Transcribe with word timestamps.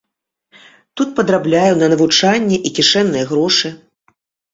Тут 1.01 1.11
падрабляе 1.19 1.67
на 1.81 1.89
навучанне 1.93 2.57
і 2.69 2.73
кішэнныя 2.79 3.29
грошы. 3.33 3.67